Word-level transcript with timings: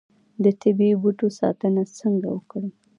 د 0.43 0.45
طبیعي 0.61 0.95
بوټو 1.01 1.27
ساتنه 1.39 1.83
څنګه 1.99 2.27
وکړم؟ 2.31 2.65